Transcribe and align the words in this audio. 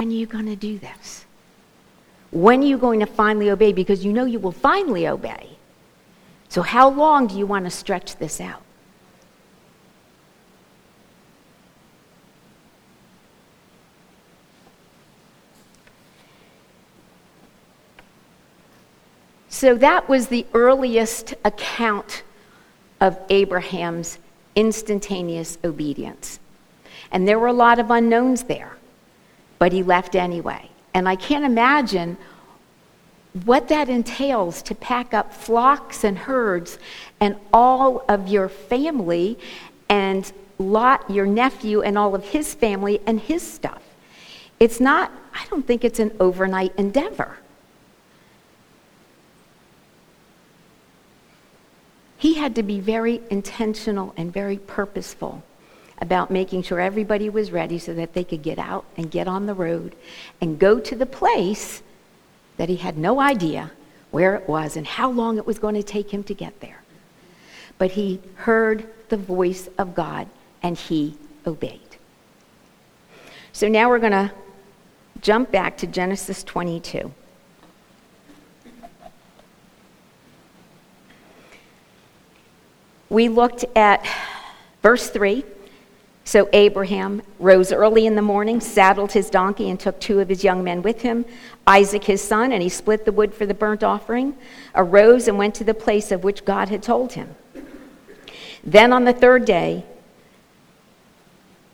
When 0.00 0.08
are 0.08 0.12
you 0.12 0.24
going 0.24 0.46
to 0.46 0.56
do 0.56 0.78
this? 0.78 1.26
When 2.30 2.62
are 2.62 2.66
you 2.66 2.78
going 2.78 3.00
to 3.00 3.06
finally 3.06 3.50
obey? 3.50 3.74
Because 3.74 4.02
you 4.02 4.14
know 4.14 4.24
you 4.24 4.38
will 4.38 4.50
finally 4.50 5.06
obey. 5.06 5.58
So, 6.48 6.62
how 6.62 6.88
long 6.88 7.26
do 7.26 7.36
you 7.36 7.44
want 7.44 7.66
to 7.66 7.70
stretch 7.70 8.16
this 8.16 8.40
out? 8.40 8.62
So, 19.50 19.74
that 19.74 20.08
was 20.08 20.28
the 20.28 20.46
earliest 20.54 21.34
account 21.44 22.22
of 23.02 23.18
Abraham's 23.28 24.16
instantaneous 24.54 25.58
obedience. 25.62 26.40
And 27.12 27.28
there 27.28 27.38
were 27.38 27.48
a 27.48 27.52
lot 27.52 27.78
of 27.78 27.90
unknowns 27.90 28.44
there, 28.44 28.78
but 29.60 29.72
he 29.72 29.84
left 29.84 30.16
anyway. 30.16 30.68
And 30.94 31.08
I 31.08 31.14
can't 31.14 31.44
imagine 31.44 32.16
what 33.44 33.68
that 33.68 33.88
entails 33.88 34.62
to 34.62 34.74
pack 34.74 35.14
up 35.14 35.32
flocks 35.32 36.02
and 36.02 36.18
herds 36.18 36.78
and 37.20 37.36
all 37.52 38.04
of 38.08 38.26
your 38.26 38.48
family 38.48 39.38
and 39.88 40.32
Lot, 40.58 41.08
your 41.08 41.24
nephew, 41.24 41.80
and 41.80 41.96
all 41.96 42.14
of 42.14 42.22
his 42.22 42.52
family 42.52 43.00
and 43.06 43.18
his 43.18 43.40
stuff. 43.40 43.82
It's 44.58 44.78
not, 44.78 45.10
I 45.32 45.46
don't 45.48 45.66
think 45.66 45.84
it's 45.84 45.98
an 45.98 46.14
overnight 46.20 46.74
endeavor. 46.76 47.38
He 52.18 52.34
had 52.34 52.54
to 52.56 52.62
be 52.62 52.78
very 52.78 53.22
intentional 53.30 54.12
and 54.18 54.30
very 54.30 54.58
purposeful 54.58 55.42
about 56.00 56.30
making 56.30 56.62
sure 56.62 56.80
everybody 56.80 57.28
was 57.28 57.52
ready 57.52 57.78
so 57.78 57.92
that 57.94 58.14
they 58.14 58.24
could 58.24 58.42
get 58.42 58.58
out 58.58 58.84
and 58.96 59.10
get 59.10 59.28
on 59.28 59.46
the 59.46 59.54
road 59.54 59.94
and 60.40 60.58
go 60.58 60.80
to 60.80 60.96
the 60.96 61.06
place 61.06 61.82
that 62.56 62.68
he 62.68 62.76
had 62.76 62.96
no 62.96 63.20
idea 63.20 63.70
where 64.10 64.34
it 64.34 64.48
was 64.48 64.76
and 64.76 64.86
how 64.86 65.10
long 65.10 65.38
it 65.38 65.46
was 65.46 65.58
going 65.58 65.74
to 65.74 65.82
take 65.82 66.10
him 66.10 66.22
to 66.24 66.34
get 66.34 66.58
there. 66.60 66.82
But 67.78 67.92
he 67.92 68.20
heard 68.34 68.88
the 69.08 69.16
voice 69.16 69.68
of 69.78 69.94
God 69.94 70.28
and 70.62 70.76
he 70.76 71.16
obeyed. 71.46 71.80
So 73.52 73.68
now 73.68 73.88
we're 73.88 73.98
going 73.98 74.12
to 74.12 74.30
jump 75.20 75.50
back 75.50 75.76
to 75.78 75.86
Genesis 75.86 76.42
22. 76.44 77.12
We 83.10 83.28
looked 83.28 83.64
at 83.74 84.06
verse 84.82 85.10
3 85.10 85.44
so 86.30 86.48
Abraham 86.52 87.22
rose 87.40 87.72
early 87.72 88.06
in 88.06 88.14
the 88.14 88.22
morning, 88.22 88.60
saddled 88.60 89.10
his 89.10 89.30
donkey, 89.30 89.68
and 89.68 89.80
took 89.80 89.98
two 89.98 90.20
of 90.20 90.28
his 90.28 90.44
young 90.44 90.62
men 90.62 90.80
with 90.80 91.02
him, 91.02 91.24
Isaac 91.66 92.04
his 92.04 92.22
son, 92.22 92.52
and 92.52 92.62
he 92.62 92.68
split 92.68 93.04
the 93.04 93.10
wood 93.10 93.34
for 93.34 93.46
the 93.46 93.52
burnt 93.52 93.82
offering, 93.82 94.36
arose 94.76 95.26
and 95.26 95.36
went 95.36 95.56
to 95.56 95.64
the 95.64 95.74
place 95.74 96.12
of 96.12 96.22
which 96.22 96.44
God 96.44 96.68
had 96.68 96.84
told 96.84 97.14
him. 97.14 97.34
Then 98.62 98.92
on 98.92 99.06
the 99.06 99.12
third 99.12 99.44
day, 99.44 99.84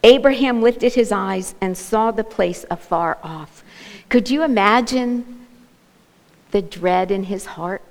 Abraham 0.03 0.63
lifted 0.63 0.95
his 0.95 1.13
eyes 1.13 1.55
and 1.61 1.77
saw 1.77 2.11
the 2.11 2.25
place 2.25 2.65
afar 2.71 3.19
off. 3.23 3.63
Could 4.09 4.31
you 4.31 4.43
imagine 4.43 5.47
the 6.51 6.63
dread 6.63 7.11
in 7.11 7.25
his 7.25 7.45
heart 7.45 7.83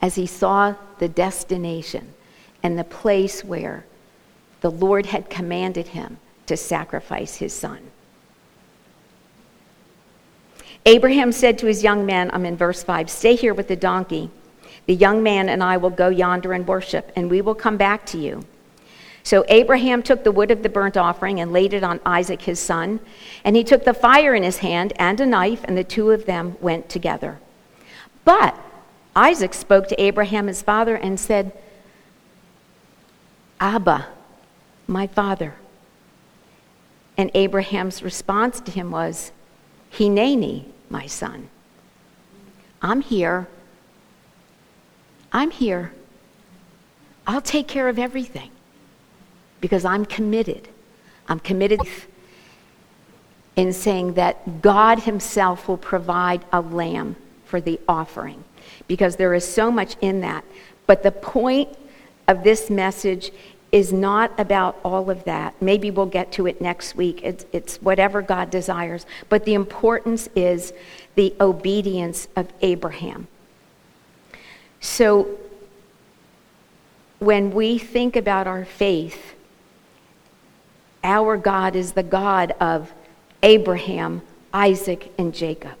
as 0.00 0.16
he 0.16 0.26
saw 0.26 0.74
the 0.98 1.08
destination 1.08 2.12
and 2.60 2.76
the 2.76 2.82
place 2.82 3.44
where 3.44 3.84
the 4.62 4.70
Lord 4.70 5.06
had 5.06 5.28
commanded 5.28 5.88
him 5.88 6.18
to 6.46 6.56
sacrifice 6.56 7.36
his 7.36 7.52
son. 7.52 7.90
Abraham 10.86 11.30
said 11.30 11.58
to 11.58 11.66
his 11.66 11.84
young 11.84 12.06
man, 12.06 12.30
I'm 12.32 12.46
in 12.46 12.56
verse 12.56 12.82
5, 12.82 13.10
stay 13.10 13.36
here 13.36 13.54
with 13.54 13.68
the 13.68 13.76
donkey. 13.76 14.30
The 14.86 14.94
young 14.94 15.22
man 15.22 15.48
and 15.48 15.62
I 15.62 15.76
will 15.76 15.90
go 15.90 16.08
yonder 16.08 16.52
and 16.52 16.66
worship, 16.66 17.12
and 17.14 17.30
we 17.30 17.40
will 17.40 17.54
come 17.54 17.76
back 17.76 18.04
to 18.06 18.18
you. 18.18 18.44
So 19.22 19.44
Abraham 19.48 20.02
took 20.02 20.24
the 20.24 20.32
wood 20.32 20.50
of 20.50 20.64
the 20.64 20.68
burnt 20.68 20.96
offering 20.96 21.38
and 21.38 21.52
laid 21.52 21.72
it 21.72 21.84
on 21.84 22.00
Isaac 22.04 22.42
his 22.42 22.58
son, 22.58 22.98
and 23.44 23.54
he 23.54 23.62
took 23.62 23.84
the 23.84 23.94
fire 23.94 24.34
in 24.34 24.42
his 24.42 24.58
hand 24.58 24.92
and 24.96 25.20
a 25.20 25.26
knife, 25.26 25.60
and 25.64 25.76
the 25.78 25.84
two 25.84 26.10
of 26.10 26.26
them 26.26 26.56
went 26.60 26.88
together. 26.88 27.38
But 28.24 28.58
Isaac 29.14 29.54
spoke 29.54 29.86
to 29.88 30.00
Abraham 30.00 30.48
his 30.48 30.62
father 30.62 30.96
and 30.96 31.20
said, 31.20 31.52
Abba, 33.60 34.08
my 34.86 35.06
father. 35.06 35.54
And 37.16 37.30
Abraham's 37.34 38.02
response 38.02 38.60
to 38.60 38.70
him 38.70 38.90
was, 38.90 39.32
Hineni, 39.92 40.64
my 40.88 41.06
son. 41.06 41.48
I'm 42.80 43.00
here. 43.00 43.46
I'm 45.32 45.50
here. 45.50 45.92
I'll 47.26 47.42
take 47.42 47.68
care 47.68 47.88
of 47.88 47.98
everything 47.98 48.50
because 49.60 49.84
I'm 49.84 50.04
committed. 50.04 50.68
I'm 51.28 51.38
committed 51.38 51.80
in 53.56 53.72
saying 53.72 54.14
that 54.14 54.60
God 54.62 55.00
Himself 55.00 55.68
will 55.68 55.76
provide 55.76 56.44
a 56.52 56.60
lamb 56.60 57.16
for 57.44 57.60
the 57.60 57.78
offering 57.88 58.42
because 58.88 59.16
there 59.16 59.34
is 59.34 59.46
so 59.46 59.70
much 59.70 59.96
in 60.00 60.20
that. 60.20 60.44
But 60.86 61.02
the 61.02 61.12
point 61.12 61.68
of 62.28 62.42
this 62.42 62.70
message 62.70 63.30
is 63.72 63.90
not 63.90 64.38
about 64.38 64.78
all 64.84 65.08
of 65.08 65.24
that. 65.24 65.60
Maybe 65.60 65.90
we'll 65.90 66.06
get 66.06 66.30
to 66.32 66.46
it 66.46 66.60
next 66.60 66.94
week. 66.94 67.20
It's, 67.24 67.46
it's, 67.52 67.78
whatever 67.78 68.20
God 68.20 68.50
desires. 68.50 69.06
But 69.30 69.46
the 69.46 69.54
importance 69.54 70.28
is 70.36 70.74
the 71.14 71.34
obedience 71.40 72.28
of 72.36 72.52
Abraham. 72.60 73.28
So 74.80 75.38
when 77.18 77.52
we 77.52 77.78
think 77.78 78.14
about 78.14 78.46
our 78.46 78.66
faith, 78.66 79.34
our 81.02 81.36
God 81.38 81.74
is 81.74 81.92
the 81.92 82.02
God 82.02 82.52
of 82.60 82.92
Abraham, 83.42 84.22
Isaac, 84.52 85.12
and 85.16 85.34
Jacob. 85.34 85.78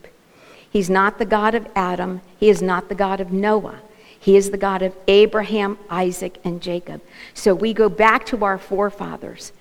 He's 0.70 0.88
not 0.88 1.18
the 1.18 1.26
God 1.26 1.54
of 1.54 1.68
Adam, 1.74 2.22
he 2.38 2.48
is 2.48 2.62
not 2.62 2.88
the 2.88 2.94
God 2.94 3.20
of 3.20 3.30
Noah. 3.30 3.80
He 4.22 4.36
is 4.36 4.52
the 4.52 4.56
God 4.56 4.82
of 4.82 4.94
Abraham, 5.08 5.76
Isaac, 5.90 6.38
and 6.44 6.62
Jacob. 6.62 7.02
So 7.34 7.56
we 7.56 7.74
go 7.74 7.88
back 7.88 8.24
to 8.26 8.44
our 8.44 8.56
forefathers 8.56 9.52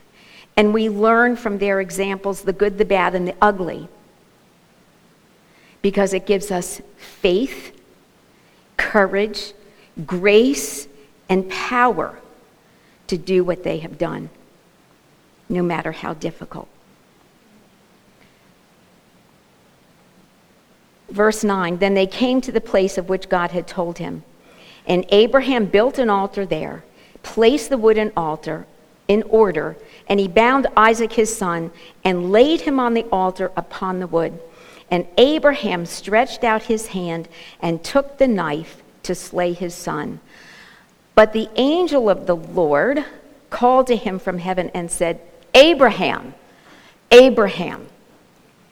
and 0.55 0.71
we 0.71 0.87
learn 0.87 1.35
from 1.35 1.57
their 1.57 1.81
examples 1.81 2.43
the 2.43 2.53
good, 2.53 2.77
the 2.77 2.85
bad, 2.85 3.15
and 3.15 3.27
the 3.27 3.33
ugly 3.41 3.87
because 5.81 6.13
it 6.13 6.27
gives 6.27 6.51
us 6.51 6.79
faith, 6.97 7.75
courage, 8.77 9.53
grace, 10.05 10.87
and 11.27 11.49
power 11.49 12.19
to 13.07 13.17
do 13.17 13.43
what 13.43 13.63
they 13.63 13.79
have 13.79 13.97
done, 13.97 14.29
no 15.49 15.63
matter 15.63 15.91
how 15.91 16.13
difficult. 16.13 16.67
Verse 21.09 21.43
9 21.43 21.79
Then 21.79 21.95
they 21.95 22.05
came 22.05 22.41
to 22.41 22.51
the 22.51 22.61
place 22.61 22.99
of 22.99 23.09
which 23.09 23.27
God 23.27 23.49
had 23.49 23.65
told 23.67 23.97
him. 23.97 24.21
And 24.87 25.05
Abraham 25.09 25.65
built 25.65 25.99
an 25.99 26.09
altar 26.09 26.45
there, 26.45 26.83
placed 27.23 27.69
the 27.69 27.77
wooden 27.77 28.11
altar 28.15 28.65
in 29.07 29.23
order, 29.23 29.77
and 30.07 30.19
he 30.19 30.27
bound 30.27 30.67
Isaac 30.75 31.13
his 31.13 31.35
son 31.35 31.71
and 32.03 32.31
laid 32.31 32.61
him 32.61 32.79
on 32.79 32.93
the 32.93 33.05
altar 33.11 33.51
upon 33.55 33.99
the 33.99 34.07
wood. 34.07 34.39
And 34.89 35.07
Abraham 35.17 35.85
stretched 35.85 36.43
out 36.43 36.63
his 36.63 36.87
hand 36.87 37.27
and 37.61 37.83
took 37.83 38.17
the 38.17 38.27
knife 38.27 38.81
to 39.03 39.15
slay 39.15 39.53
his 39.53 39.73
son. 39.73 40.19
But 41.15 41.33
the 41.33 41.49
angel 41.55 42.09
of 42.09 42.25
the 42.25 42.35
Lord 42.35 43.03
called 43.49 43.87
to 43.87 43.95
him 43.95 44.17
from 44.19 44.37
heaven 44.37 44.71
and 44.73 44.89
said, 44.89 45.21
Abraham, 45.53 46.33
Abraham. 47.11 47.87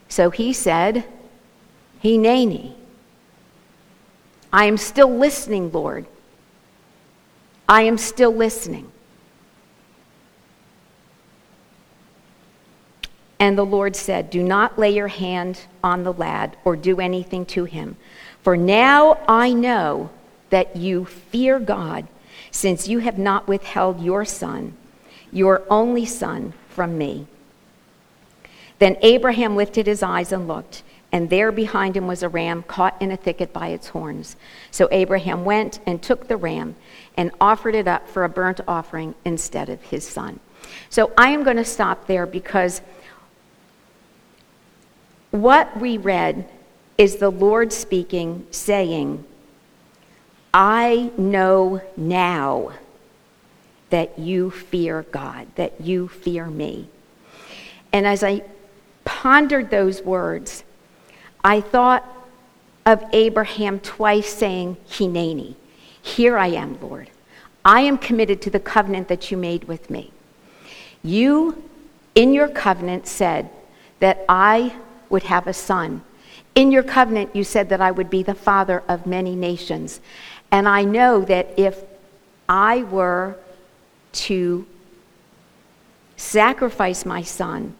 So 0.07 0.30
he 0.30 0.54
said, 0.54 1.06
Hineni. 2.04 2.74
I 4.51 4.66
am 4.66 4.78
still 4.78 5.16
listening, 5.16 5.72
Lord. 5.72 6.06
I 7.68 7.84
am 7.84 7.98
still 7.98 8.34
listening. 8.34 8.92
And 13.40 13.57
the 13.57 13.66
Lord 13.66 13.96
said, 13.96 14.30
Do 14.30 14.44
not 14.44 14.78
lay 14.78 14.90
your 14.90 15.07
hand 15.07 15.62
on 15.84 16.04
the 16.04 16.12
lad 16.12 16.57
or 16.66 16.75
do 16.75 17.00
anything 17.00 17.46
to 17.48 17.63
him. 17.63 17.96
For 18.42 18.57
now 18.57 19.19
I 19.28 19.54
know 19.54 20.10
that 20.50 20.75
you 20.75 21.06
fear 21.06 21.60
God, 21.60 22.07
since 22.51 22.88
you 22.88 23.00
have 23.00 23.18
not 23.18 23.48
withheld 23.48 24.04
your 24.04 24.25
son, 24.25 24.75
your 25.31 25.63
only 25.69 26.06
son, 26.06 26.54
from 26.69 26.98
me. 26.98 27.28
Then 28.80 28.98
Abraham 29.01 29.56
lifted 29.56 29.86
his 29.88 30.01
eyes 30.01 30.31
and 30.31 30.48
looked 30.48 30.84
and 31.12 31.30
there 31.30 31.52
behind 31.52 31.98
him 31.98 32.08
was 32.08 32.24
a 32.24 32.30
ram 32.30 32.64
caught 32.64 33.02
in 33.02 33.12
a 33.12 33.18
thicket 33.18 33.52
by 33.52 33.70
its 33.70 33.88
horns. 33.88 34.36
So 34.72 34.88
Abraham 34.92 35.44
went 35.44 35.80
and 35.86 36.02
took 36.02 36.28
the 36.28 36.38
ram 36.38 36.76
and 37.18 37.32
offered 37.42 37.76
it 37.76 37.88
up 37.88 38.08
for 38.08 38.24
a 38.24 38.30
burnt 38.30 38.62
offering 38.68 39.16
instead 39.26 39.70
of 39.70 39.82
his 39.82 40.08
son. 40.08 40.40
So 40.90 41.12
I 41.18 41.30
am 41.30 41.44
going 41.44 41.58
to 41.58 41.66
stop 41.66 42.06
there 42.06 42.26
because 42.26 42.82
What 45.32 45.80
we 45.80 45.98
read 45.98 46.50
is 46.98 47.18
the 47.18 47.30
Lord 47.30 47.72
speaking, 47.72 48.48
saying, 48.52 49.24
I 50.54 51.12
know 51.18 51.82
now 51.96 52.72
that 53.92 54.18
you 54.18 54.50
fear 54.50 55.06
God, 55.12 55.48
that 55.56 55.82
you 55.82 56.08
fear 56.08 56.48
me. 56.48 56.90
And 57.94 58.08
as 58.08 58.24
I 58.24 58.42
pondered 59.06 59.70
those 59.70 60.02
words, 60.02 60.64
I 61.44 61.62
thought 61.62 62.03
of 62.86 63.03
Abraham 63.13 63.80
twice 63.80 64.33
saying, 64.33 64.77
Hineni, 64.89 65.56
here 66.01 66.38
I 66.38 66.47
am, 66.47 66.80
Lord. 66.81 67.09
I 67.63 67.81
am 67.81 67.97
committed 67.97 68.41
to 68.44 68.50
the 68.50 68.59
covenant 68.59 69.07
that 69.09 69.31
you 69.31 69.38
made 69.38 69.65
with 69.65 69.89
me. 69.89 70.12
You, 71.03 71.63
in 72.15 72.33
your 72.33 72.47
covenant, 72.47 73.07
said 73.07 73.50
that 74.00 74.25
I 74.27 74.75
would 75.09 75.24
have 75.24 75.47
a 75.47 75.53
son. 75.53 76.03
In 76.56 76.71
your 76.71 76.83
covenant, 76.83 77.36
you 77.36 77.44
said 77.44 77.69
that 77.69 77.81
I 77.81 77.91
would 77.91 78.09
be 78.09 78.24
the 78.24 78.33
father 78.33 78.83
of 78.88 79.06
many 79.06 79.36
nations. 79.36 80.00
And 80.51 80.68
I 80.68 80.83
know 80.83 81.21
that 81.21 81.53
if 81.57 81.83
I 82.47 82.83
were 82.83 83.36
to 84.12 84.65
sacrifice 86.18 87.06
my 87.06 87.21
son 87.21 87.75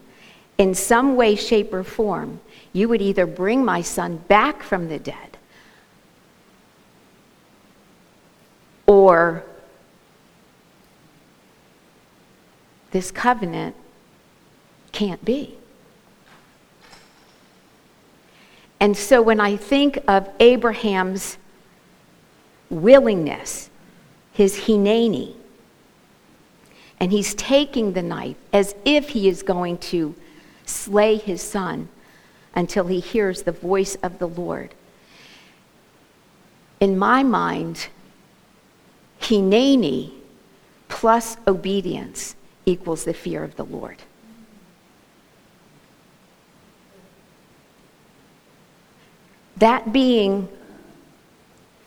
in 0.58 0.76
some 0.76 1.16
way, 1.16 1.36
shape, 1.36 1.74
or 1.74 1.84
form, 1.84 2.40
you 2.74 2.88
would 2.88 3.02
either 3.02 3.26
bring 3.26 3.66
my 3.66 3.82
son 3.82 4.18
back 4.28 4.62
from 4.62 4.90
the 4.90 5.00
dead 5.00 5.38
or 8.86 9.44
this 12.92 13.12
covenant 13.12 13.76
can't 14.92 15.24
be. 15.24 15.56
And 18.80 18.96
so 18.96 19.22
when 19.22 19.40
I 19.40 19.58
think 19.58 20.00
of 20.08 20.30
Abraham's 20.40 21.38
willingness, 22.70 23.70
his 24.32 24.62
hineni, 24.62 25.36
and 27.00 27.12
he's 27.12 27.34
taking 27.36 27.94
the 27.94 28.02
knife 28.02 28.38
as 28.54 28.76
if 28.86 29.10
he 29.10 29.28
is 29.28 29.44
going 29.44 29.78
to 29.78 30.16
slay 30.66 31.18
his 31.18 31.42
son 31.42 31.90
until 32.56 32.88
he 32.88 33.00
hears 33.00 33.44
the 33.44 33.52
voice 33.52 33.96
of 33.96 34.20
the 34.20 34.28
Lord. 34.28 34.74
In 36.80 36.98
my 36.98 37.24
mind, 37.24 37.88
hineni 39.22 40.12
plus 40.88 41.38
obedience 41.48 42.36
equals 42.66 43.04
the 43.04 43.14
fear 43.14 43.44
of 43.44 43.56
the 43.56 43.66
Lord. 43.66 43.98
That 49.58 49.92
being 49.92 50.48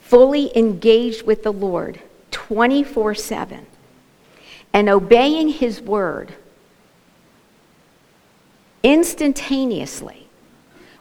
fully 0.00 0.56
engaged 0.56 1.22
with 1.22 1.42
the 1.42 1.52
Lord 1.52 2.00
24 2.32 3.14
7 3.14 3.66
and 4.74 4.88
obeying 4.88 5.48
his 5.48 5.80
word 5.80 6.34
instantaneously 8.82 10.21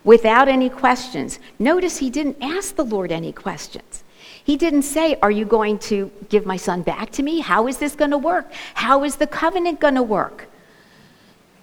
without 0.03 0.47
any 0.47 0.69
questions. 0.69 1.39
Notice 1.59 1.97
he 1.97 2.09
didn't 2.09 2.37
ask 2.41 2.75
the 2.75 2.85
Lord 2.85 3.11
any 3.11 3.31
questions. 3.31 4.03
He 4.43 4.57
didn't 4.57 4.83
say, 4.83 5.17
Are 5.21 5.31
you 5.31 5.45
going 5.45 5.79
to 5.79 6.11
give 6.29 6.45
my 6.45 6.57
son 6.57 6.81
back 6.81 7.11
to 7.11 7.23
me? 7.23 7.39
How 7.39 7.67
is 7.67 7.77
this 7.77 7.95
going 7.95 8.11
to 8.11 8.17
work? 8.17 8.51
How 8.73 9.03
is 9.03 9.17
the 9.17 9.27
covenant 9.27 9.79
going 9.79 9.95
to 9.95 10.03
work? 10.03 10.47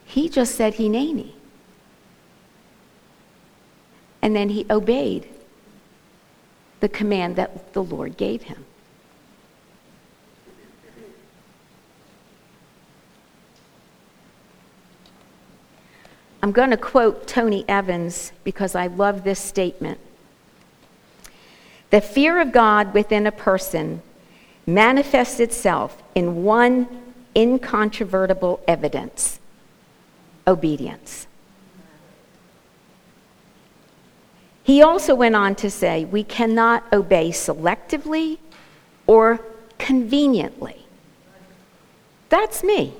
He 0.04 0.28
just 0.28 0.54
said, 0.54 0.74
Hineni. 0.74 1.32
And 4.22 4.34
then 4.34 4.48
he 4.48 4.66
obeyed 4.70 5.28
the 6.80 6.88
command 6.88 7.36
that 7.36 7.72
the 7.72 7.82
Lord 7.82 8.16
gave 8.16 8.42
him. 8.42 8.64
I'm 16.42 16.52
going 16.52 16.70
to 16.70 16.76
quote 16.76 17.26
Tony 17.26 17.64
Evans 17.68 18.32
because 18.44 18.74
I 18.74 18.86
love 18.86 19.24
this 19.24 19.40
statement. 19.40 19.98
The 21.90 22.00
fear 22.00 22.40
of 22.40 22.52
God 22.52 22.94
within 22.94 23.26
a 23.26 23.32
person 23.32 24.02
manifests 24.66 25.40
itself 25.40 26.02
in 26.14 26.44
one 26.44 26.86
incontrovertible 27.34 28.60
evidence 28.68 29.40
obedience. 30.46 31.26
He 34.62 34.82
also 34.82 35.14
went 35.14 35.34
on 35.34 35.54
to 35.56 35.70
say, 35.70 36.04
we 36.04 36.22
cannot 36.24 36.84
obey 36.92 37.30
selectively 37.30 38.38
or 39.06 39.40
conveniently. 39.78 40.84
That's 42.28 42.62
me. 42.62 42.92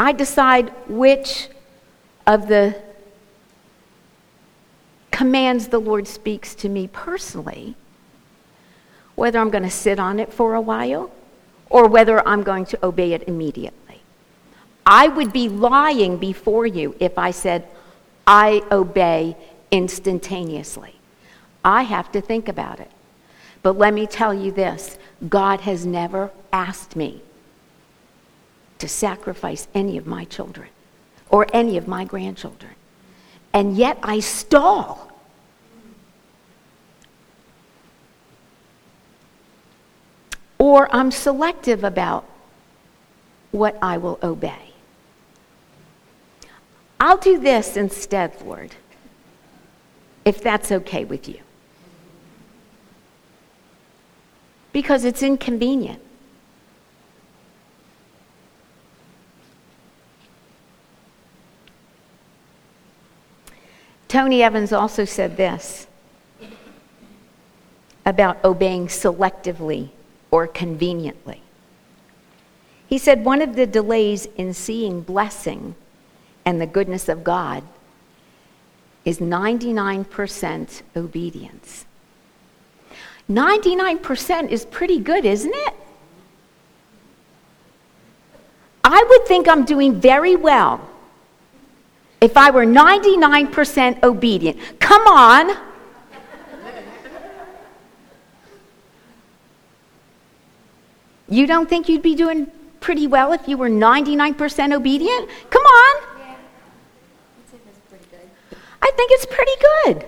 I 0.00 0.12
decide 0.12 0.72
which 0.88 1.48
of 2.26 2.48
the 2.48 2.74
commands 5.10 5.68
the 5.68 5.78
Lord 5.78 6.08
speaks 6.08 6.54
to 6.54 6.70
me 6.70 6.88
personally, 6.88 7.74
whether 9.14 9.38
I'm 9.38 9.50
going 9.50 9.64
to 9.64 9.70
sit 9.70 9.98
on 9.98 10.18
it 10.18 10.32
for 10.32 10.54
a 10.54 10.60
while 10.60 11.10
or 11.68 11.86
whether 11.86 12.26
I'm 12.26 12.42
going 12.42 12.64
to 12.64 12.82
obey 12.82 13.12
it 13.12 13.28
immediately. 13.28 14.00
I 14.86 15.08
would 15.08 15.34
be 15.34 15.50
lying 15.50 16.16
before 16.16 16.66
you 16.66 16.96
if 16.98 17.18
I 17.18 17.30
said, 17.30 17.68
I 18.26 18.62
obey 18.72 19.36
instantaneously. 19.70 20.94
I 21.62 21.82
have 21.82 22.10
to 22.12 22.22
think 22.22 22.48
about 22.48 22.80
it. 22.80 22.90
But 23.62 23.76
let 23.76 23.92
me 23.92 24.06
tell 24.06 24.32
you 24.32 24.50
this 24.50 24.96
God 25.28 25.60
has 25.60 25.84
never 25.84 26.30
asked 26.54 26.96
me 26.96 27.20
to 28.80 28.88
sacrifice 28.88 29.68
any 29.74 29.96
of 29.96 30.06
my 30.06 30.24
children 30.24 30.68
or 31.28 31.46
any 31.52 31.76
of 31.76 31.86
my 31.86 32.04
grandchildren. 32.04 32.72
And 33.52 33.76
yet 33.76 33.98
I 34.02 34.20
stall. 34.20 35.12
Or 40.58 40.94
I'm 40.94 41.10
selective 41.10 41.84
about 41.84 42.28
what 43.50 43.78
I 43.80 43.96
will 43.96 44.18
obey. 44.22 44.74
I'll 47.00 47.16
do 47.16 47.38
this 47.38 47.76
instead, 47.76 48.42
Lord, 48.42 48.74
if 50.24 50.42
that's 50.42 50.70
okay 50.70 51.04
with 51.04 51.28
you. 51.28 51.40
Because 54.72 55.04
it's 55.04 55.22
inconvenient. 55.22 56.02
Tony 64.10 64.42
Evans 64.42 64.72
also 64.72 65.04
said 65.04 65.36
this 65.36 65.86
about 68.04 68.44
obeying 68.44 68.88
selectively 68.88 69.90
or 70.32 70.48
conveniently. 70.48 71.40
He 72.88 72.98
said 72.98 73.24
one 73.24 73.40
of 73.40 73.54
the 73.54 73.68
delays 73.68 74.26
in 74.36 74.52
seeing 74.52 75.00
blessing 75.00 75.76
and 76.44 76.60
the 76.60 76.66
goodness 76.66 77.08
of 77.08 77.22
God 77.22 77.62
is 79.04 79.20
99% 79.20 80.82
obedience. 80.96 81.86
99% 83.30 84.48
is 84.48 84.64
pretty 84.64 84.98
good, 84.98 85.24
isn't 85.24 85.54
it? 85.54 85.74
I 88.82 89.06
would 89.08 89.28
think 89.28 89.48
I'm 89.48 89.64
doing 89.64 90.00
very 90.00 90.34
well 90.34 90.89
if 92.20 92.36
I 92.36 92.50
were 92.50 92.66
99% 92.66 94.02
obedient. 94.02 94.58
Come 94.78 95.02
on. 95.06 95.56
You 101.28 101.46
don't 101.46 101.68
think 101.68 101.88
you'd 101.88 102.02
be 102.02 102.16
doing 102.16 102.50
pretty 102.80 103.06
well 103.06 103.32
if 103.32 103.46
you 103.46 103.56
were 103.56 103.70
99% 103.70 104.74
obedient? 104.74 105.28
Come 105.48 105.62
on. 105.62 106.02
I 108.82 108.90
think 108.96 109.12
it's 109.12 109.26
pretty 109.26 109.52
good. 109.60 110.06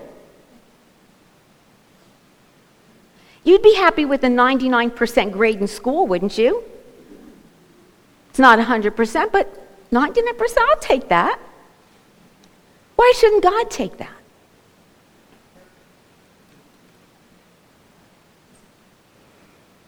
You'd 3.45 3.63
be 3.63 3.75
happy 3.75 4.05
with 4.05 4.25
a 4.25 4.29
99% 4.29 5.33
grade 5.33 5.61
in 5.61 5.69
school, 5.69 6.07
wouldn't 6.07 6.39
you? 6.39 6.65
It's 8.31 8.39
not 8.39 8.59
100%, 8.59 9.33
but 9.33 9.91
99%, 9.93 10.59
I'll 10.59 10.77
take 10.81 11.09
that. 11.09 11.39
Why 13.03 13.13
shouldn't 13.17 13.43
God 13.43 13.69
take 13.69 13.97
that? 13.97 14.15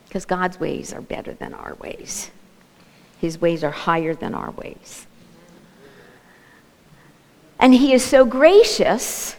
Because 0.09 0.25
God's 0.25 0.59
ways 0.59 0.93
are 0.93 1.01
better 1.01 1.33
than 1.33 1.55
our 1.55 1.77
ways. 1.77 2.33
His 3.21 3.41
ways 3.41 3.63
are 3.63 3.71
higher 3.71 4.17
than 4.17 4.35
our 4.35 4.51
ways. 4.51 5.07
And 7.61 7.73
he 7.73 7.93
is 7.93 8.05
so 8.05 8.25
gracious 8.25 9.37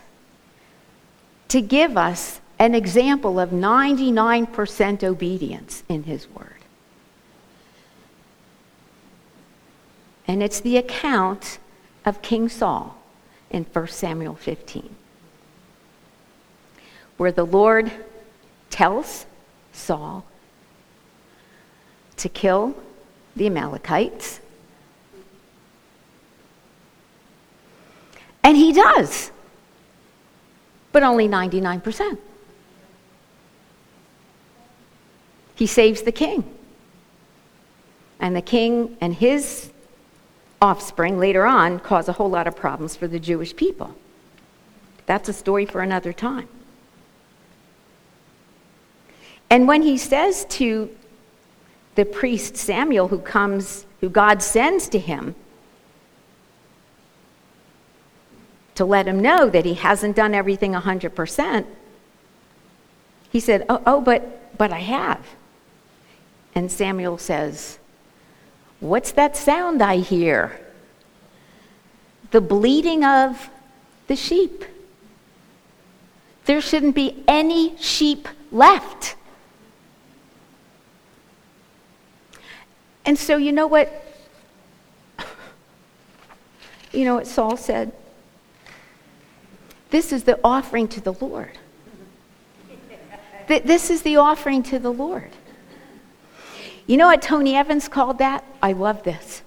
to 1.49 1.59
give 1.59 1.97
us 1.97 2.39
an 2.57 2.73
example 2.75 3.41
of 3.41 3.49
99% 3.49 5.03
obedience 5.03 5.83
in 5.89 6.03
his 6.03 6.29
word. 6.29 6.61
And 10.29 10.41
it's 10.41 10.61
the 10.61 10.77
account 10.77 11.59
of 12.05 12.21
King 12.21 12.47
Saul 12.47 13.01
in 13.55 13.63
1 13.63 13.87
Samuel 13.87 14.35
15, 14.35 14.93
where 17.15 17.31
the 17.31 17.45
Lord 17.45 17.89
tells 18.69 19.25
Saul 19.71 20.25
to 22.17 22.27
kill 22.27 22.75
the 23.33 23.45
Amalekites. 23.45 24.41
And 28.43 28.57
he 28.57 28.73
does, 28.73 29.31
but 30.91 31.01
only 31.01 31.29
99%. 31.29 32.17
He 35.55 35.65
saves 35.65 36.01
the 36.01 36.11
king. 36.11 36.43
And 38.19 38.35
the 38.35 38.41
king 38.41 38.97
and 38.99 39.13
his 39.13 39.71
offspring 40.61 41.19
later 41.19 41.45
on 41.45 41.79
cause 41.79 42.07
a 42.07 42.13
whole 42.13 42.29
lot 42.29 42.47
of 42.47 42.55
problems 42.55 42.95
for 42.95 43.07
the 43.07 43.19
Jewish 43.19 43.55
people. 43.55 43.95
That's 45.05 45.29
a 45.29 45.33
story 45.33 45.65
for 45.65 45.81
another 45.81 46.13
time. 46.13 46.47
And 49.49 49.67
when 49.67 49.83
he 49.83 49.97
says 49.97 50.45
to 50.49 50.95
the 51.95 52.05
priest 52.05 52.57
Samuel, 52.57 53.07
who 53.07 53.19
comes, 53.19 53.85
who 54.01 54.09
God 54.09 54.41
sends 54.41 54.89
to 54.89 54.99
him, 54.99 55.35
to 58.75 58.83
let 58.83 59.07
him 59.07 59.21
know 59.21 59.49
that 59.49 59.65
he 59.65 59.75
hasn't 59.75 60.15
done 60.15 60.33
everything 60.33 60.73
100%, 60.73 61.65
he 63.31 63.39
said, 63.39 63.65
Oh, 63.69 63.81
oh 63.85 64.01
but, 64.01 64.57
but 64.57 64.71
I 64.71 64.79
have. 64.79 65.25
And 66.53 66.71
Samuel 66.71 67.17
says, 67.17 67.79
What's 68.85 69.11
that 69.13 69.35
sound 69.35 69.81
I 69.81 69.97
hear? 69.97 70.59
The 72.29 72.39
bleating 72.39 73.03
of 73.03 73.49
the 74.05 74.15
sheep. 74.15 74.63
There 76.45 76.61
shouldn't 76.61 76.93
be 76.93 77.23
any 77.27 77.75
sheep 77.77 78.27
left. 78.51 79.15
And 83.05 83.17
so, 83.17 83.37
you 83.37 83.51
know 83.51 83.65
what? 83.65 84.03
You 86.91 87.05
know 87.05 87.15
what 87.15 87.25
Saul 87.25 87.57
said? 87.57 87.91
This 89.89 90.13
is 90.13 90.25
the 90.25 90.39
offering 90.43 90.87
to 90.89 91.01
the 91.01 91.13
Lord. 91.13 91.57
This 93.47 93.89
is 93.89 94.03
the 94.03 94.17
offering 94.17 94.61
to 94.63 94.77
the 94.77 94.91
Lord. 94.91 95.31
You 96.87 96.97
know 96.97 97.07
what 97.07 97.21
Tony 97.21 97.55
Evans 97.55 97.87
called 97.87 98.19
that? 98.19 98.43
I 98.61 98.73
love 98.73 99.03
this. 99.03 99.41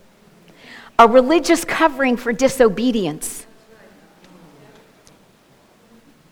A 0.98 1.06
religious 1.06 1.64
covering 1.64 2.16
for 2.16 2.32
disobedience. 2.32 3.46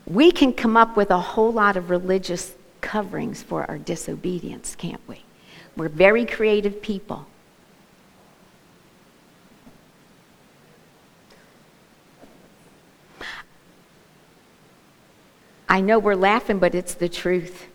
We 0.04 0.32
can 0.32 0.52
come 0.52 0.76
up 0.76 0.96
with 0.96 1.10
a 1.10 1.18
whole 1.18 1.52
lot 1.52 1.76
of 1.76 1.90
religious 1.90 2.54
coverings 2.80 3.42
for 3.42 3.64
our 3.68 3.78
disobedience, 3.78 4.74
can't 4.74 5.00
we? 5.06 5.22
We're 5.76 5.88
very 5.88 6.24
creative 6.24 6.82
people. 6.82 7.26
I 15.68 15.80
know 15.80 15.98
we're 15.98 16.14
laughing, 16.14 16.58
but 16.58 16.74
it's 16.74 16.94
the 16.94 17.08
truth. 17.08 17.66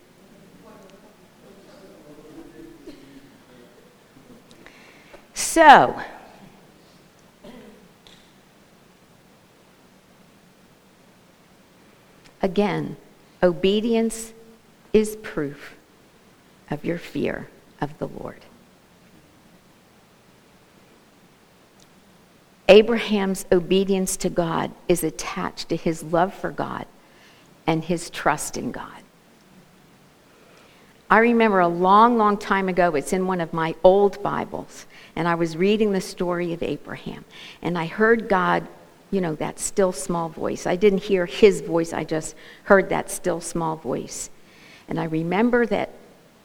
So, 5.52 6.00
again, 12.40 12.96
obedience 13.42 14.32
is 14.94 15.16
proof 15.16 15.76
of 16.70 16.86
your 16.86 16.96
fear 16.96 17.48
of 17.82 17.98
the 17.98 18.08
Lord. 18.08 18.40
Abraham's 22.66 23.44
obedience 23.52 24.16
to 24.16 24.30
God 24.30 24.70
is 24.88 25.04
attached 25.04 25.68
to 25.68 25.76
his 25.76 26.02
love 26.02 26.32
for 26.32 26.50
God 26.50 26.86
and 27.66 27.84
his 27.84 28.08
trust 28.08 28.56
in 28.56 28.72
God. 28.72 29.01
I 31.12 31.18
remember 31.18 31.60
a 31.60 31.68
long, 31.68 32.16
long 32.16 32.38
time 32.38 32.70
ago, 32.70 32.94
it's 32.94 33.12
in 33.12 33.26
one 33.26 33.42
of 33.42 33.52
my 33.52 33.74
old 33.84 34.22
Bibles, 34.22 34.86
and 35.14 35.28
I 35.28 35.34
was 35.34 35.58
reading 35.58 35.92
the 35.92 36.00
story 36.00 36.54
of 36.54 36.62
Abraham, 36.62 37.26
and 37.60 37.76
I 37.76 37.84
heard 37.84 38.30
God, 38.30 38.66
you 39.10 39.20
know, 39.20 39.34
that 39.34 39.60
still 39.60 39.92
small 39.92 40.30
voice. 40.30 40.66
I 40.66 40.74
didn't 40.74 41.02
hear 41.02 41.26
his 41.26 41.60
voice, 41.60 41.92
I 41.92 42.04
just 42.04 42.34
heard 42.64 42.88
that 42.88 43.10
still 43.10 43.42
small 43.42 43.76
voice. 43.76 44.30
And 44.88 44.98
I 44.98 45.04
remember 45.04 45.66
that 45.66 45.90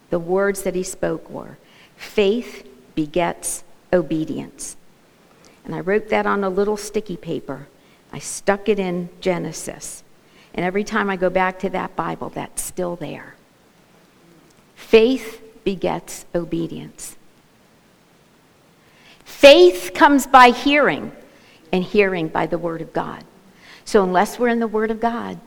the 0.10 0.20
words 0.20 0.64
that 0.64 0.76
he 0.76 0.84
spoke 0.84 1.30
were 1.30 1.58
faith 1.96 2.68
begets 2.94 3.64
obedience. 3.94 4.76
And 5.64 5.76
I 5.76 5.80
wrote 5.80 6.10
that 6.10 6.26
on 6.26 6.44
a 6.44 6.50
little 6.50 6.76
sticky 6.76 7.16
paper. 7.16 7.70
I 8.12 8.20
stuck 8.20 8.68
it 8.68 8.80
in 8.80 9.08
Genesis. 9.22 10.04
And 10.54 10.66
every 10.66 10.84
time 10.84 11.10
I 11.10 11.16
go 11.16 11.30
back 11.30 11.58
to 11.60 11.70
that 11.70 11.96
Bible, 11.96 12.28
that's 12.28 12.62
still 12.62 12.98
there. 12.98 13.37
Faith 14.78 15.42
begets 15.66 16.26
obedience. 16.34 17.18
Faith 19.26 19.92
comes 19.94 20.26
by 20.26 20.52
hearing, 20.52 21.12
and 21.74 21.84
hearing 21.84 22.30
by 22.30 22.46
the 22.46 22.58
Word 22.58 22.82
of 22.82 22.94
God. 22.94 23.26
So, 23.84 24.02
unless 24.04 24.40
we're 24.40 24.48
in 24.48 24.60
the 24.60 24.68
Word 24.68 24.90
of 24.90 25.02
God, 25.02 25.40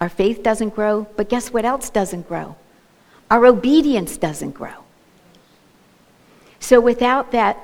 our 0.00 0.10
faith 0.10 0.42
doesn't 0.42 0.74
grow, 0.74 1.06
but 1.16 1.30
guess 1.30 1.50
what 1.50 1.64
else 1.64 1.88
doesn't 1.88 2.28
grow? 2.28 2.56
Our 3.30 3.46
obedience 3.46 4.18
doesn't 4.18 4.52
grow. 4.52 4.84
So, 6.60 6.80
without 6.80 7.32
that 7.32 7.58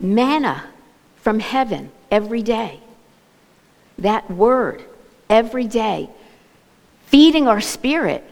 manna 0.00 0.64
from 1.16 1.38
heaven 1.38 1.92
every 2.10 2.42
day, 2.42 2.80
that 3.98 4.28
Word 4.30 4.82
every 5.28 5.66
day, 5.66 6.10
feeding 7.06 7.46
our 7.46 7.60
spirit, 7.60 8.24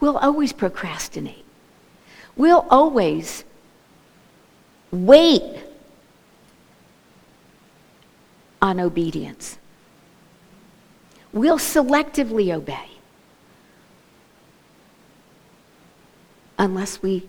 We'll 0.00 0.18
always 0.18 0.52
procrastinate. 0.52 1.44
We'll 2.36 2.66
always 2.70 3.44
wait 4.90 5.64
on 8.62 8.80
obedience. 8.80 9.58
We'll 11.32 11.58
selectively 11.58 12.54
obey 12.54 12.88
unless 16.58 17.02
we 17.02 17.28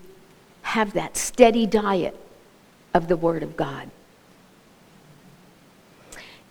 have 0.62 0.92
that 0.92 1.16
steady 1.16 1.66
diet 1.66 2.16
of 2.94 3.08
the 3.08 3.16
Word 3.16 3.42
of 3.42 3.56
God. 3.56 3.90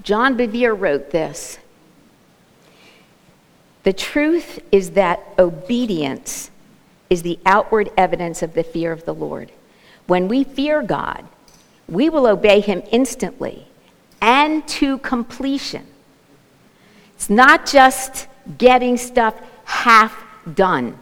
John 0.02 0.38
Bevere 0.38 0.78
wrote 0.78 1.12
this 1.12 1.60
the 3.90 3.94
truth 3.94 4.60
is 4.72 4.92
that 4.92 5.20
obedience 5.40 6.52
is 7.10 7.24
the 7.24 7.40
outward 7.44 7.90
evidence 7.98 8.44
of 8.44 8.54
the 8.54 8.62
fear 8.62 8.92
of 8.92 9.04
the 9.04 9.16
Lord. 9.16 9.52
When 10.06 10.28
we 10.28 10.44
fear 10.44 10.84
God, 10.84 11.26
we 11.88 12.08
will 12.08 12.28
obey 12.28 12.60
him 12.60 12.84
instantly 12.92 13.66
and 14.22 14.68
to 14.68 15.00
completion. 15.00 15.88
It's 17.16 17.32
not 17.32 17.66
just 17.66 18.28
getting 18.60 18.96
stuff 18.96 19.34
half 19.66 20.16
done. 20.54 20.96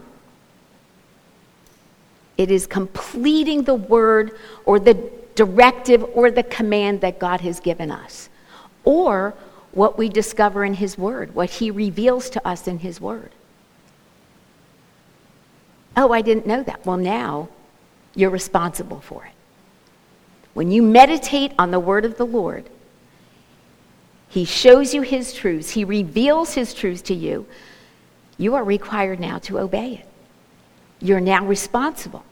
It 2.38 2.50
is 2.50 2.66
completing 2.68 3.64
the 3.64 3.76
word 3.76 4.32
or 4.64 4.80
the 4.80 5.12
directive 5.36 6.06
or 6.14 6.32
the 6.32 6.44
command 6.44 7.02
that 7.02 7.20
God 7.20 7.42
has 7.42 7.60
given 7.60 7.92
us. 7.92 8.30
Or 8.86 9.34
what 9.78 9.96
we 9.96 10.10
discover 10.10 10.66
in 10.66 10.74
His 10.74 10.98
Word, 10.98 11.36
what 11.36 11.52
He 11.52 11.70
reveals 11.70 12.32
to 12.32 12.46
us 12.46 12.68
in 12.68 12.80
His 12.80 13.00
Word. 13.00 13.30
Oh, 15.96 16.12
I 16.12 16.22
didn't 16.22 16.48
know 16.48 16.64
that. 16.64 16.84
Well, 16.84 16.98
now 16.98 17.50
you're 18.16 18.32
responsible 18.32 19.00
for 19.02 19.26
it. 19.26 19.34
When 20.56 20.72
you 20.72 20.82
meditate 20.82 21.54
on 21.60 21.70
the 21.70 21.80
Word 21.80 22.06
of 22.06 22.18
the 22.18 22.26
Lord, 22.26 22.68
He 24.28 24.46
shows 24.46 24.96
you 24.96 25.04
His 25.04 25.32
truths, 25.32 25.70
He 25.70 25.84
reveals 25.84 26.56
His 26.56 26.74
truths 26.74 27.04
to 27.04 27.14
you. 27.14 27.46
You 28.40 28.56
are 28.56 28.64
required 28.64 29.20
now 29.20 29.38
to 29.40 29.60
obey 29.60 29.94
it. 29.94 30.08
You're 31.00 31.20
now 31.20 31.46
responsible. 31.46 32.24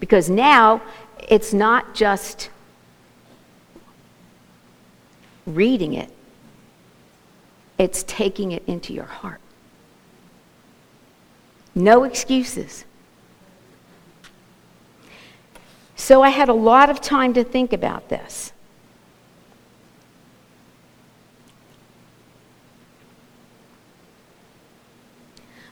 Because 0.00 0.28
now 0.28 0.82
it's 1.28 1.52
not 1.52 1.94
just 1.94 2.50
reading 5.46 5.94
it, 5.94 6.10
it's 7.78 8.04
taking 8.04 8.52
it 8.52 8.62
into 8.66 8.92
your 8.92 9.04
heart. 9.04 9.40
No 11.74 12.04
excuses. 12.04 12.84
So 15.94 16.22
I 16.22 16.30
had 16.30 16.48
a 16.48 16.54
lot 16.54 16.88
of 16.88 17.00
time 17.00 17.34
to 17.34 17.44
think 17.44 17.72
about 17.72 18.08
this. 18.08 18.52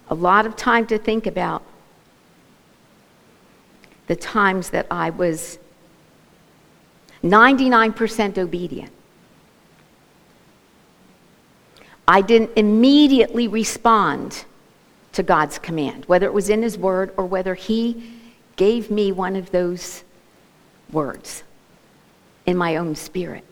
A 0.09 0.15
lot 0.15 0.45
of 0.45 0.57
time 0.57 0.87
to 0.89 0.99
think 0.99 1.27
about 1.27 1.63
the 4.07 4.17
times 4.17 4.71
that 4.71 4.87
I 4.91 5.11
was 5.11 5.59
99% 7.23 8.37
obedient. 8.37 8.93
I 12.07 12.21
didn't 12.21 12.51
immediately 12.57 13.49
respond 13.49 14.45
to 15.13 15.23
God's 15.23 15.59
command, 15.59 16.05
whether 16.07 16.27
it 16.27 16.35
was 16.35 16.51
in 16.51 16.63
His 16.63 16.77
Word 16.77 17.13
or 17.17 17.25
whether 17.25 17.55
He 17.55 18.19
gave 18.57 18.91
me 18.91 19.13
one 19.13 19.37
of 19.37 19.51
those 19.51 20.05
words 20.93 21.43
in 22.47 22.57
my 22.57 22.77
own 22.77 22.95
spirit 22.95 23.45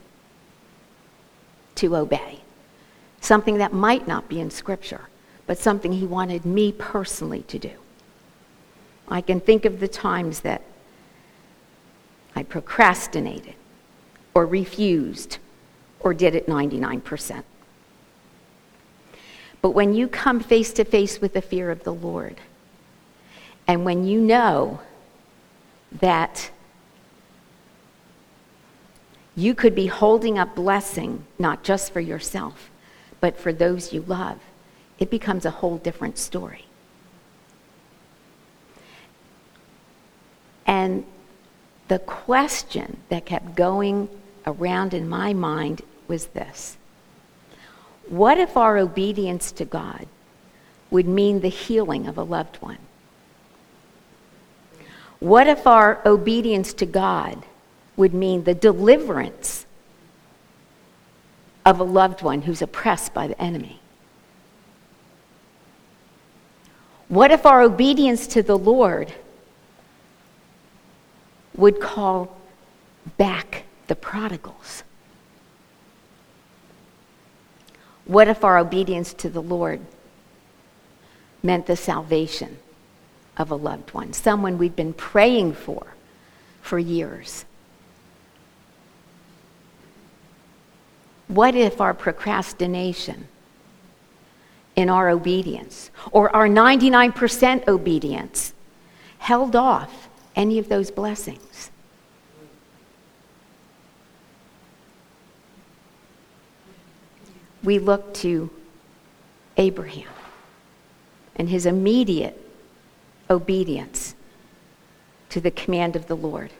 to 1.77 1.97
obey. 1.97 2.41
Something 3.21 3.59
that 3.59 3.73
might 3.73 4.07
not 4.07 4.29
be 4.29 4.41
in 4.41 4.51
Scripture, 4.51 5.09
but 5.47 5.59
something 5.59 5.93
He 5.93 6.05
wanted 6.05 6.45
me 6.45 6.73
personally 6.73 7.43
to 7.43 7.59
do. 7.59 7.73
I 9.09 9.21
can 9.21 9.41
think 9.41 9.65
of 9.65 9.81
the 9.81 9.89
times 9.89 10.41
that 10.41 10.63
I 12.35 12.43
procrastinated 12.43 13.55
or 14.35 14.47
refused 14.47 15.39
or 16.01 16.15
did 16.15 16.35
it 16.35 16.47
99%. 16.47 17.45
But 19.63 19.71
when 19.71 19.95
you 19.95 20.09
come 20.09 20.41
face 20.41 20.73
to 20.75 20.85
face 20.85 21.21
with 21.21 21.33
the 21.33 21.41
fear 21.41 21.71
of 21.71 21.85
the 21.85 21.95
Lord, 21.95 22.37
and 23.67 23.85
when 23.85 24.05
you 24.05 24.21
know 24.21 24.81
that 25.93 26.51
you 29.37 29.55
could 29.55 29.75
be 29.75 29.87
holding 29.87 30.39
up 30.39 30.55
blessing 30.55 31.25
not 31.39 31.63
just 31.63 31.93
for 31.93 32.01
yourself, 32.01 32.71
but 33.21 33.39
for 33.39 33.53
those 33.53 33.93
you 33.93 34.03
love, 34.03 34.39
it 34.99 35.11
becomes 35.11 35.47
a 35.47 35.51
whole 35.51 35.79
different 35.79 36.19
story. 36.19 36.67
And 40.67 41.05
the 41.89 42.01
question 42.01 42.99
that 43.11 43.27
kept 43.27 43.55
going 43.55 44.09
around 44.47 44.93
in 44.93 45.09
my 45.09 45.33
mind 45.33 45.83
was 46.09 46.27
this 46.27 46.77
What 48.13 48.37
if 48.37 48.59
our 48.59 48.77
obedience 48.77 49.53
to 49.53 49.65
God 49.65 50.07
would 50.91 51.09
mean 51.09 51.41
the 51.41 51.49
healing 51.49 52.07
of 52.07 52.19
a 52.19 52.23
loved 52.23 52.57
one? 52.57 52.77
What 55.19 55.47
if 55.47 55.67
our 55.67 55.99
obedience 56.05 56.75
to 56.75 56.85
God 56.85 57.43
would 57.97 58.13
mean 58.13 58.45
the 58.45 58.53
deliverance 58.53 59.65
of 61.65 61.81
a 61.81 61.85
loved 61.85 62.21
one 62.21 62.43
who's 62.43 62.61
oppressed 62.61 63.15
by 63.15 63.29
the 63.29 63.41
enemy? 63.41 63.81
What 67.09 67.31
if 67.31 67.47
our 67.47 67.63
obedience 67.63 68.27
to 68.27 68.43
the 68.43 68.59
Lord 68.59 69.15
would 71.57 71.81
call 71.81 72.37
back 73.17 73.65
the 73.87 73.97
prodigals? 73.97 74.85
What 78.05 78.29
if 78.29 78.45
our 78.45 78.59
obedience 78.59 79.15
to 79.15 79.29
the 79.29 79.43
Lord 79.43 79.81
meant 81.43 81.67
the 81.67 81.77
salvation 81.77 82.59
of 83.37 83.51
a 83.51 83.57
loved 83.57 83.95
one, 83.95 84.13
someone 84.13 84.59
we've 84.59 84.77
been 84.77 84.93
praying 84.93 85.55
for 85.55 85.95
for 86.61 86.79
years? 86.79 87.45
What 91.29 91.55
if 91.55 91.81
our 91.81 91.95
procrastination 91.95 93.29
in 94.77 94.91
our 94.91 95.09
obedience 95.09 95.91
or 96.11 96.35
our 96.35 96.49
99% 96.49 97.67
obedience 97.69 98.53
held 99.19 99.57
off 99.57 100.09
any 100.37 100.59
of 100.59 100.69
those 100.69 100.91
blessings? 100.91 101.72
We 107.63 107.79
look 107.79 108.15
to 108.15 108.51
Abraham 109.57 110.09
and 111.37 111.49
his 111.49 111.67
immediate 111.67 112.39
obedience 113.31 114.15
to 115.31 115.41
the 115.41 115.51
command 115.51 115.97
of 115.97 116.07
the 116.07 116.17
Lord. 116.17 116.51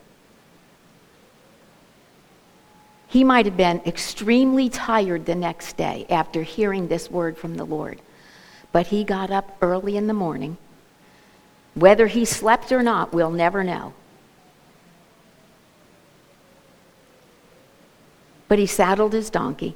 He 3.09 3.25
might 3.25 3.45
have 3.45 3.59
been 3.59 3.83
extremely 3.85 4.71
tired 4.71 5.27
the 5.27 5.35
next 5.35 5.77
day 5.77 6.07
after 6.09 6.43
hearing 6.43 6.89
this 6.89 7.11
word 7.11 7.37
from 7.37 7.57
the 7.57 7.65
Lord. 7.67 8.01
But 8.73 8.87
he 8.87 9.05
got 9.05 9.31
up 9.31 9.55
early 9.61 9.99
in 9.99 10.07
the 10.07 10.15
morning. 10.15 10.57
Whether 11.75 12.07
he 12.07 12.25
slept 12.25 12.73
or 12.73 12.83
not, 12.83 13.13
we'll 13.13 13.31
never 13.31 13.63
know. 13.63 13.93
But 18.49 18.59
he 18.59 18.67
saddled 18.67 19.13
his 19.13 19.29
donkey, 19.29 19.75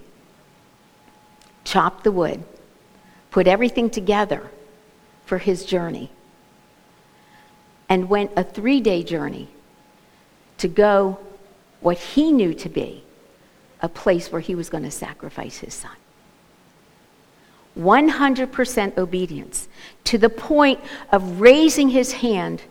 chopped 1.67 2.05
the 2.05 2.13
wood, 2.13 2.43
put 3.31 3.47
everything 3.47 3.91
together 3.91 4.49
for 5.27 5.39
his 5.39 5.67
journey, 5.67 6.11
and 7.89 8.09
went 8.09 8.31
a 8.37 8.45
three 8.45 8.81
day 8.81 9.03
journey 9.03 9.49
to 10.59 10.69
go 10.69 11.19
what 11.81 11.99
he 11.99 12.33
knew 12.33 12.55
to 12.55 12.69
be 12.69 13.05
a 13.83 13.89
place 13.89 14.33
where 14.33 14.41
he 14.41 14.55
was 14.55 14.71
going 14.71 14.85
to 14.85 14.91
sacrifice 14.91 15.59
his 15.59 15.75
son. 15.75 15.91
100% 17.79 18.97
obedience 18.97 19.69
to 20.05 20.17
the 20.17 20.31
point 20.31 20.81
of 21.13 21.41
raising 21.43 21.91
his 21.91 22.13
hand 22.13 22.63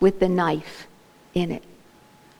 with 0.00 0.20
the 0.20 0.28
knife 0.28 0.86
in 1.34 1.50
it, 1.50 1.62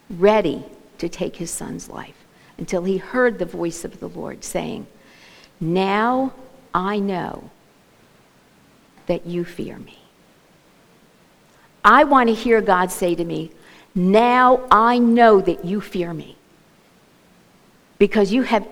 ready 0.08 0.64
to 0.96 1.08
take 1.08 1.36
his 1.36 1.50
son's 1.50 1.90
life 1.90 2.24
until 2.56 2.84
he 2.84 2.96
heard 2.96 3.38
the 3.38 3.44
voice 3.44 3.84
of 3.84 4.00
the 4.00 4.08
Lord 4.08 4.42
saying, 4.42 4.86
Now 5.62 6.32
I 6.74 6.98
know 6.98 7.50
that 9.06 9.26
you 9.26 9.44
fear 9.44 9.78
me. 9.78 9.96
I 11.84 12.02
want 12.02 12.28
to 12.28 12.34
hear 12.34 12.60
God 12.60 12.90
say 12.90 13.14
to 13.14 13.24
me, 13.24 13.52
Now 13.94 14.66
I 14.72 14.98
know 14.98 15.40
that 15.40 15.64
you 15.64 15.80
fear 15.80 16.12
me 16.12 16.36
because 17.96 18.32
you 18.32 18.42
have 18.42 18.66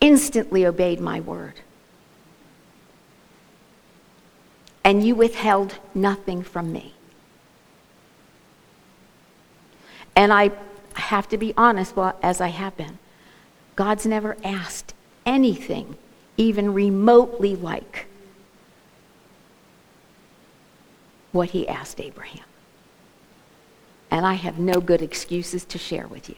instantly 0.00 0.64
obeyed 0.64 0.98
my 0.98 1.20
word. 1.20 1.60
And 4.82 5.04
you 5.04 5.14
withheld 5.14 5.76
nothing 5.94 6.42
from 6.42 6.72
me. 6.72 6.94
And 10.16 10.32
I 10.32 10.52
have 10.94 11.28
to 11.28 11.36
be 11.36 11.52
honest, 11.58 11.94
well, 11.94 12.18
as 12.22 12.40
I 12.40 12.48
have 12.48 12.74
been. 12.78 12.98
God's 13.76 14.06
never 14.06 14.38
asked 14.42 14.94
anything 15.26 15.98
even 16.36 16.74
remotely 16.74 17.56
like 17.56 18.06
what 21.32 21.50
he 21.50 21.66
asked 21.68 22.00
Abraham. 22.00 22.44
And 24.10 24.24
I 24.24 24.34
have 24.34 24.58
no 24.58 24.80
good 24.80 25.02
excuses 25.02 25.64
to 25.66 25.78
share 25.78 26.06
with 26.06 26.28
you. 26.28 26.36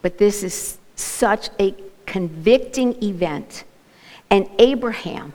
But 0.00 0.18
this 0.18 0.42
is 0.42 0.78
such 0.94 1.50
a 1.60 1.74
convicting 2.06 3.02
event. 3.02 3.64
And 4.30 4.48
Abraham, 4.58 5.34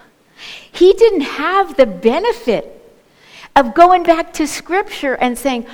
he 0.71 0.93
didn't 0.93 1.21
have 1.21 1.77
the 1.77 1.85
benefit 1.85 2.77
of 3.55 3.75
going 3.75 4.03
back 4.03 4.33
to 4.33 4.47
Scripture 4.47 5.13
and 5.15 5.37
saying, 5.37 5.67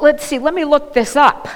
let's 0.00 0.24
see, 0.24 0.38
let 0.38 0.52
me 0.52 0.64
look 0.64 0.92
this 0.92 1.16
up. 1.16 1.48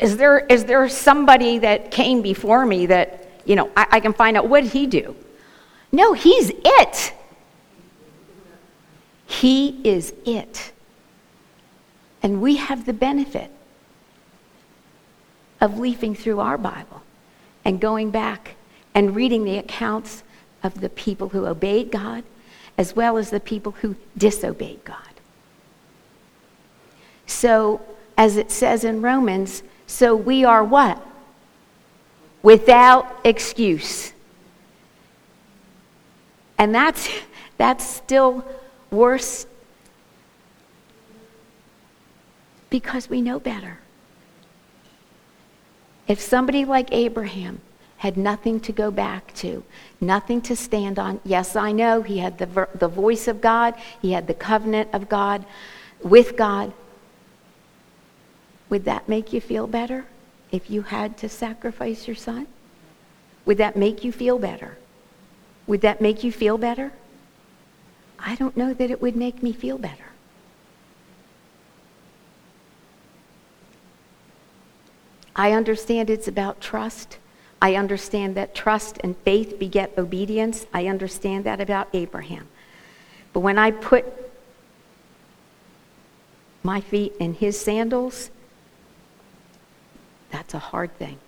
Is 0.00 0.16
there, 0.16 0.38
is 0.38 0.64
there 0.64 0.88
somebody 0.88 1.58
that 1.58 1.90
came 1.90 2.22
before 2.22 2.66
me 2.66 2.86
that, 2.86 3.28
you 3.44 3.56
know, 3.56 3.70
I, 3.76 3.86
I 3.92 4.00
can 4.00 4.12
find 4.12 4.36
out 4.36 4.48
what 4.48 4.64
he 4.64 4.86
do? 4.86 5.16
No, 5.92 6.12
he's 6.12 6.50
it. 6.64 7.12
He 9.26 9.80
is 9.84 10.12
it. 10.24 10.72
And 12.22 12.40
we 12.40 12.56
have 12.56 12.86
the 12.86 12.92
benefit 12.92 13.50
of 15.60 15.78
leafing 15.78 16.14
through 16.14 16.40
our 16.40 16.58
Bible 16.58 17.02
and 17.64 17.80
going 17.80 18.10
back 18.10 18.56
and 18.94 19.14
reading 19.14 19.44
the 19.44 19.58
accounts 19.58 20.22
of 20.62 20.80
the 20.80 20.88
people 20.88 21.30
who 21.30 21.46
obeyed 21.46 21.90
God 21.90 22.24
as 22.76 22.96
well 22.96 23.16
as 23.16 23.30
the 23.30 23.40
people 23.40 23.72
who 23.72 23.94
disobeyed 24.16 24.84
God. 24.84 24.98
So 27.26 27.80
as 28.16 28.36
it 28.36 28.50
says 28.50 28.84
in 28.84 29.00
Romans, 29.02 29.62
so 29.86 30.14
we 30.14 30.44
are 30.44 30.64
what? 30.64 31.04
Without 32.42 33.20
excuse. 33.24 34.12
And 36.58 36.74
that's, 36.74 37.08
that's 37.56 37.86
still 37.86 38.44
worse 38.90 39.46
because 42.70 43.08
we 43.08 43.22
know 43.22 43.38
better. 43.38 43.78
If 46.06 46.20
somebody 46.20 46.64
like 46.64 46.92
Abraham 46.92 47.60
had 47.98 48.16
nothing 48.16 48.60
to 48.60 48.72
go 48.72 48.90
back 48.90 49.32
to, 49.34 49.62
nothing 50.00 50.42
to 50.42 50.56
stand 50.56 50.98
on, 50.98 51.20
yes, 51.24 51.56
I 51.56 51.72
know 51.72 52.02
he 52.02 52.18
had 52.18 52.38
the, 52.38 52.68
the 52.74 52.88
voice 52.88 53.28
of 53.28 53.40
God, 53.40 53.74
he 54.02 54.12
had 54.12 54.26
the 54.26 54.34
covenant 54.34 54.90
of 54.92 55.08
God 55.08 55.44
with 56.02 56.36
God. 56.36 56.72
Would 58.70 58.84
that 58.84 59.08
make 59.08 59.32
you 59.32 59.40
feel 59.40 59.66
better 59.66 60.06
if 60.50 60.70
you 60.70 60.82
had 60.82 61.16
to 61.18 61.28
sacrifice 61.28 62.06
your 62.06 62.16
son? 62.16 62.46
Would 63.44 63.58
that 63.58 63.76
make 63.76 64.04
you 64.04 64.12
feel 64.12 64.38
better? 64.38 64.78
Would 65.66 65.82
that 65.82 66.00
make 66.00 66.24
you 66.24 66.32
feel 66.32 66.58
better? 66.58 66.92
I 68.18 68.34
don't 68.36 68.56
know 68.56 68.72
that 68.72 68.90
it 68.90 69.02
would 69.02 69.16
make 69.16 69.42
me 69.42 69.52
feel 69.52 69.78
better. 69.78 70.04
I 75.36 75.52
understand 75.52 76.10
it's 76.10 76.28
about 76.28 76.60
trust. 76.60 77.18
I 77.60 77.74
understand 77.74 78.36
that 78.36 78.54
trust 78.54 78.98
and 79.02 79.16
faith 79.18 79.58
beget 79.58 79.92
obedience. 79.98 80.66
I 80.72 80.86
understand 80.86 81.44
that 81.44 81.60
about 81.60 81.88
Abraham. 81.92 82.46
But 83.32 83.40
when 83.40 83.58
I 83.58 83.72
put 83.72 84.04
my 86.62 86.80
feet 86.80 87.14
in 87.18 87.34
his 87.34 87.60
sandals, 87.60 88.30
that's 90.44 90.54
a 90.54 90.58
hard 90.58 90.96
thing. 90.98 91.18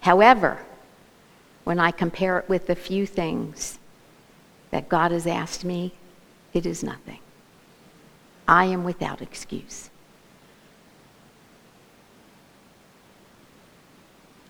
However, 0.00 0.58
when 1.64 1.78
I 1.78 1.90
compare 1.90 2.38
it 2.38 2.48
with 2.48 2.66
the 2.66 2.74
few 2.74 3.06
things 3.06 3.78
that 4.70 4.88
God 4.88 5.12
has 5.12 5.26
asked 5.26 5.64
me, 5.64 5.92
it 6.52 6.66
is 6.66 6.82
nothing. 6.82 7.18
I 8.48 8.64
am 8.66 8.84
without 8.84 9.22
excuse. 9.22 9.90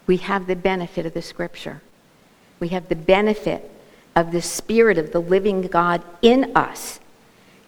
we 0.07 0.17
have 0.19 0.47
the 0.47 0.57
benefit 0.57 1.07
of 1.07 1.15
the 1.15 1.23
scripture. 1.23 1.81
We 2.61 2.69
have 2.69 2.89
the 2.89 2.97
benefit 2.97 3.71
of 4.15 4.33
the 4.33 4.43
Spirit 4.43 4.99
of 4.99 5.13
the 5.13 5.21
living 5.21 5.63
God 5.63 6.03
in 6.21 6.55
us 6.57 7.01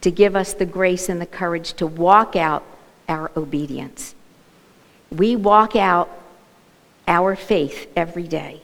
to 0.01 0.11
give 0.11 0.35
us 0.35 0.53
the 0.53 0.65
grace 0.65 1.09
and 1.09 1.19
the 1.19 1.25
courage 1.25 1.73
to 1.73 1.87
walk 1.87 2.35
out 2.35 2.63
our 3.07 3.31
obedience. 3.35 4.14
We 5.11 5.35
walk 5.35 5.75
out 5.75 6.09
our 7.07 7.35
faith 7.35 7.91
every 7.95 8.27
day. 8.27 8.61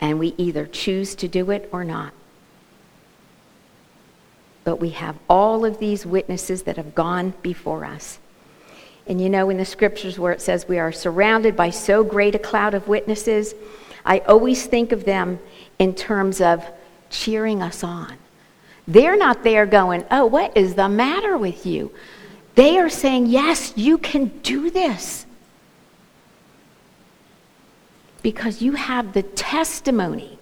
And 0.00 0.18
we 0.18 0.34
either 0.36 0.66
choose 0.66 1.14
to 1.16 1.28
do 1.28 1.50
it 1.50 1.68
or 1.72 1.84
not. 1.84 2.12
But 4.64 4.76
we 4.76 4.90
have 4.90 5.16
all 5.28 5.64
of 5.64 5.78
these 5.78 6.06
witnesses 6.06 6.64
that 6.64 6.76
have 6.76 6.94
gone 6.94 7.34
before 7.42 7.84
us. 7.84 8.18
And 9.06 9.20
you 9.20 9.30
know, 9.30 9.48
in 9.48 9.56
the 9.56 9.64
scriptures 9.64 10.18
where 10.18 10.32
it 10.32 10.42
says 10.42 10.68
we 10.68 10.78
are 10.78 10.92
surrounded 10.92 11.56
by 11.56 11.70
so 11.70 12.04
great 12.04 12.34
a 12.34 12.38
cloud 12.38 12.74
of 12.74 12.86
witnesses, 12.86 13.54
I 14.04 14.18
always 14.20 14.66
think 14.66 14.92
of 14.92 15.04
them 15.04 15.40
in 15.78 15.94
terms 15.94 16.40
of 16.40 16.64
cheering 17.10 17.62
us 17.62 17.82
on. 17.82 18.18
They're 18.86 19.16
not 19.16 19.42
there 19.42 19.66
going, 19.66 20.04
oh, 20.10 20.26
what 20.26 20.56
is 20.56 20.74
the 20.74 20.88
matter 20.88 21.36
with 21.36 21.64
you? 21.66 21.90
They 22.58 22.76
are 22.78 22.90
saying, 22.90 23.26
yes, 23.26 23.72
you 23.76 23.98
can 23.98 24.32
do 24.42 24.68
this. 24.68 25.24
Because 28.20 28.60
you 28.60 28.72
have 28.72 29.12
the 29.12 29.22
testimony 29.22 30.40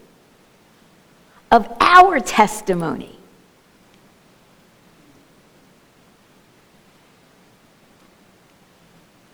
of 1.52 1.70
our 1.78 2.18
testimony. 2.20 3.18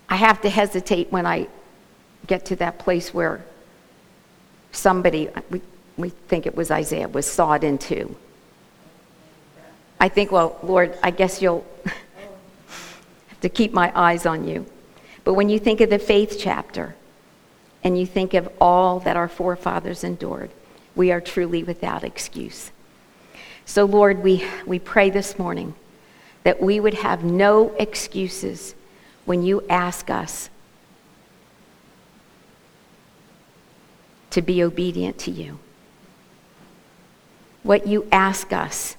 I 0.09 0.17
have 0.17 0.41
to 0.41 0.51
hesitate 0.51 1.13
when 1.13 1.25
I 1.25 1.47
get 2.27 2.47
to 2.47 2.57
that 2.57 2.81
place 2.81 3.15
where 3.15 3.45
somebody, 4.73 5.29
we, 5.51 5.63
we 5.97 6.09
think 6.09 6.47
it 6.47 6.57
was 6.57 6.73
Isaiah, 6.73 7.07
was 7.07 7.31
sawed 7.31 7.63
in 7.63 7.79
two. 7.79 8.17
I 10.01 10.09
think, 10.09 10.33
well, 10.33 10.59
Lord, 10.65 10.99
I 11.01 11.13
guess 11.13 11.41
you'll 11.41 11.65
to 13.43 13.49
keep 13.49 13.73
my 13.73 13.93
eyes 13.95 14.25
on 14.25 14.47
you. 14.47 14.67
But 15.25 15.35
when 15.35 15.49
you 15.49 15.59
think 15.59 15.81
of 15.81 15.91
the 15.91 15.99
faith 15.99 16.37
chapter 16.39 16.97
and 17.85 17.99
you 17.99 18.07
think 18.07 18.35
of 18.35 18.49
all 18.61 19.01
that 19.01 19.17
our 19.17 19.29
forefathers 19.29 20.03
endured, 20.03 20.51
we 20.95 21.13
are 21.13 21.21
truly 21.21 21.63
without 21.63 22.05
excuse. 22.05 22.71
So, 23.65 23.85
Lord, 23.85 24.23
we, 24.23 24.45
we 24.67 24.79
pray 24.79 25.11
this 25.11 25.39
morning 25.39 25.75
that 26.45 26.61
we 26.61 26.81
would 26.81 26.95
have 26.95 27.23
no 27.23 27.71
excuses 27.79 28.75
when 29.25 29.43
you 29.43 29.65
ask 29.69 30.11
us 30.11 30.51
to 34.31 34.43
be 34.43 34.63
obedient 34.63 35.19
to 35.19 35.31
you. 35.31 35.59
What 37.63 37.87
you 37.87 38.09
ask 38.11 38.53
us 38.53 38.97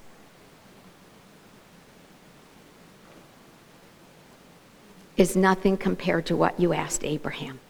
is 5.16 5.36
nothing 5.36 5.76
compared 5.76 6.26
to 6.26 6.36
what 6.36 6.58
you 6.58 6.72
asked 6.72 7.04
Abraham. 7.04 7.60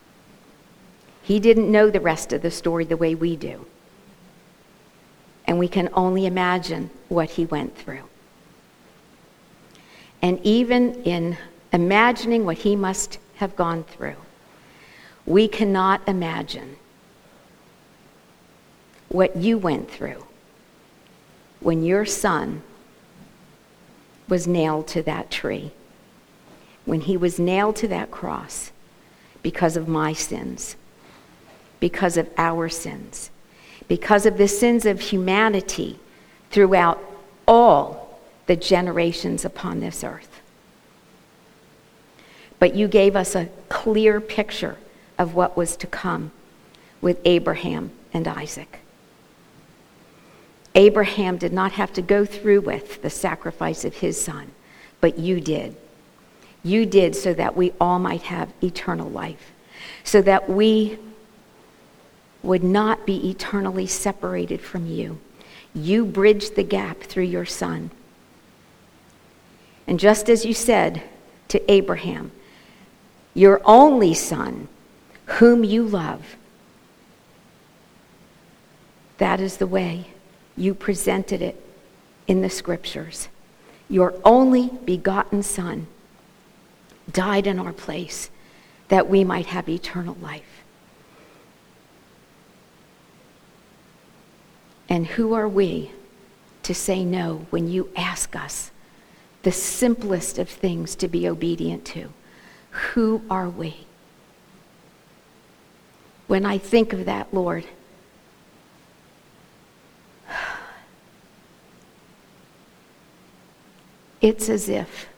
He 1.22 1.40
didn't 1.40 1.70
know 1.70 1.90
the 1.90 2.00
rest 2.00 2.33
of 2.33 2.42
the 2.42 2.50
story 2.50 2.85
the 2.85 2.96
way 2.96 3.14
we 3.14 3.37
do. 3.37 3.66
And 5.46 5.59
we 5.59 5.68
can 5.68 5.88
only 5.92 6.26
imagine 6.26 6.90
what 7.09 7.30
he 7.30 7.44
went 7.44 7.76
through. 7.76 8.04
And 10.22 10.40
even 10.42 11.02
in 11.02 11.37
imagining 11.74 12.46
what 12.46 12.59
he 12.59 12.76
must 12.76 13.18
have 13.37 13.57
gone 13.57 13.83
through. 13.83 14.16
We 15.26 15.48
cannot 15.48 16.00
imagine 16.07 16.76
what 19.09 19.37
you 19.37 19.59
went 19.59 19.90
through 19.90 20.24
when 21.61 21.83
your 21.83 22.04
son 22.04 22.62
was 24.28 24.46
nailed 24.46 24.87
to 24.88 25.02
that 25.02 25.30
tree, 25.30 25.72
when 26.84 27.02
he 27.02 27.16
was 27.16 27.38
nailed 27.38 27.76
to 27.76 27.88
that 27.88 28.10
cross 28.10 28.72
because 29.42 29.76
of 29.76 29.88
my 29.88 30.12
sins, 30.12 30.76
because 31.80 32.16
of 32.16 32.28
our 32.38 32.68
sins, 32.68 33.30
because 33.88 34.26
of 34.26 34.38
the 34.38 34.48
sins 34.48 34.86
of 34.86 35.00
humanity 35.00 35.98
throughout 36.50 37.02
all 37.46 38.20
the 38.46 38.56
generations 38.56 39.44
upon 39.44 39.80
this 39.80 40.04
earth 40.04 40.34
but 42.64 42.74
you 42.74 42.88
gave 42.88 43.14
us 43.14 43.34
a 43.34 43.50
clear 43.68 44.22
picture 44.22 44.78
of 45.18 45.34
what 45.34 45.54
was 45.54 45.76
to 45.76 45.86
come 45.86 46.30
with 47.02 47.20
Abraham 47.26 47.90
and 48.14 48.26
Isaac. 48.26 48.80
Abraham 50.74 51.36
did 51.36 51.52
not 51.52 51.72
have 51.72 51.92
to 51.92 52.00
go 52.00 52.24
through 52.24 52.62
with 52.62 53.02
the 53.02 53.10
sacrifice 53.10 53.84
of 53.84 53.96
his 53.96 54.18
son, 54.18 54.52
but 55.02 55.18
you 55.18 55.42
did. 55.42 55.76
You 56.64 56.87
did 56.87 57.14
so 57.14 57.33
that 57.35 57.57
we 57.57 57.72
all 57.81 58.00
might 58.00 58.22
have 58.22 58.53
eternal 58.62 59.09
life, 59.09 59.53
so 60.03 60.20
that 60.22 60.48
we 60.48 60.98
would 62.42 62.64
not 62.64 63.07
be 63.07 63.31
eternally 63.31 63.87
separated 63.87 64.61
from 64.61 64.87
you. 64.87 65.18
You 65.74 66.05
bridged 66.05 66.57
the 66.57 66.62
gap 66.62 67.00
through 67.00 67.24
your 67.24 67.46
son. 67.46 67.90
And 69.87 70.00
just 70.00 70.29
as 70.29 70.44
you 70.44 70.55
said 70.55 71.03
to 71.48 71.70
Abraham, 71.70 72.33
your 73.35 73.61
only 73.64 74.14
Son, 74.14 74.68
whom 75.27 75.64
you 75.64 75.83
love. 75.83 76.37
That 79.18 79.40
is 79.40 79.57
the 79.57 79.66
way 79.66 80.07
you 80.57 80.74
presented 80.74 81.42
it 81.42 81.61
in 82.27 82.42
the 82.42 82.50
scriptures. 82.50 83.29
Your 83.88 84.14
only 84.24 84.70
begotten 84.85 85.42
Son 85.42 85.88
died 87.10 87.46
in 87.46 87.58
our 87.58 87.72
place 87.72 88.30
that 88.88 89.08
we 89.08 89.24
might 89.24 89.46
have 89.46 89.68
eternal 89.68 90.16
life. 90.20 90.62
And 94.88 95.06
who 95.06 95.32
are 95.34 95.48
we 95.48 95.90
to 96.62 96.74
say 96.74 97.04
no 97.04 97.46
when 97.50 97.68
you 97.68 97.90
ask 97.96 98.36
us 98.36 98.70
the 99.42 99.52
simplest 99.52 100.38
of 100.38 100.48
things 100.48 100.94
to 100.96 101.08
be 101.08 101.28
obedient 101.28 101.84
to? 101.86 102.10
Who 102.70 103.22
are 103.30 103.48
we? 103.48 103.86
When 106.26 106.46
I 106.46 106.58
think 106.58 106.92
of 106.92 107.04
that, 107.06 107.32
Lord, 107.32 107.64
it's 114.20 114.48
as 114.48 114.68
if 114.68 115.08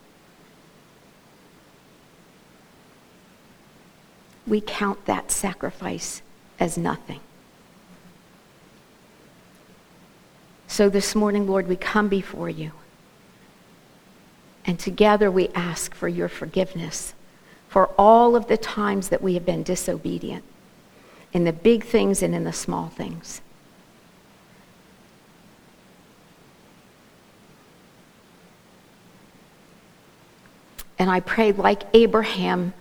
we 4.47 4.61
count 4.61 5.05
that 5.07 5.31
sacrifice 5.31 6.23
as 6.59 6.79
nothing. 6.79 7.21
So 10.69 10.89
this 10.89 11.15
morning, 11.15 11.47
Lord, 11.47 11.69
we 11.69 11.77
come 11.77 12.09
before 12.09 12.51
you. 12.51 12.73
And 14.65 14.79
together 14.79 15.31
we 15.31 15.49
ask 15.49 15.95
for 15.95 16.09
your 16.09 16.29
forgiveness 16.29 17.15
for 17.69 17.87
all 17.99 18.37
of 18.37 18.49
the 18.49 18.57
times 18.57 19.09
that 19.09 19.23
we 19.23 19.35
have 19.35 19.47
been 19.47 19.63
disobedient 19.63 20.45
in 21.33 21.45
the 21.45 21.53
big 21.53 21.85
things 21.85 22.23
and 22.23 22.35
in 22.35 22.45
the 22.45 22.53
small 22.53 22.89
things. 22.89 23.41
And 30.99 31.11
I 31.11 31.21
pray, 31.21 31.53
like 31.53 31.83
Abraham, 31.93 32.73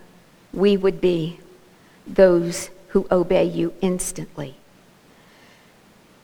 we 0.54 0.78
would 0.78 1.02
be 1.02 1.40
those 2.08 2.70
who 2.90 3.08
obey 3.12 3.44
you 3.44 3.74
instantly. 3.82 4.56